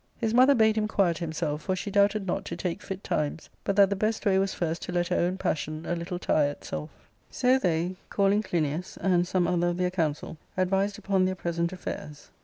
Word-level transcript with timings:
His 0.17 0.33
mother 0.33 0.55
bade 0.55 0.79
him 0.79 0.87
quiet 0.87 1.19
himself, 1.19 1.61
for 1.61 1.75
she 1.75 1.91
doubted 1.91 2.25
not 2.25 2.43
to 2.45 2.55
take 2.57 2.81
fit 2.81 3.03
times; 3.03 3.49
but 3.63 3.75
that 3.75 3.91
the 3.91 3.95
best 3.95 4.25
way 4.25 4.39
was 4.39 4.51
first 4.51 4.81
to 4.81 4.91
let 4.91 5.09
her 5.09 5.15
own 5.15 5.37
passion 5.37 5.85
a 5.85 5.95
little 5.95 6.17
tire 6.17 6.49
itself. 6.49 6.89
So 7.29 7.59
they 7.59 7.97
calling 8.09 8.41
Clinias, 8.41 8.97
and 8.99 9.27
some 9.27 9.45
other 9.45 9.67
of 9.67 9.77
their 9.77 9.91
counsel, 9.91 10.37
advised 10.57 10.97
upon 10.97 11.25
their 11.25 11.35
present 11.35 11.71
affairs. 11.71 12.31